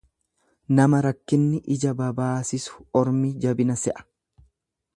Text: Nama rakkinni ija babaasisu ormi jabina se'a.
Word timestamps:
Nama 0.77 1.01
rakkinni 1.05 1.59
ija 1.75 1.93
babaasisu 1.99 2.81
ormi 3.03 3.29
jabina 3.45 3.77
se'a. 3.83 4.07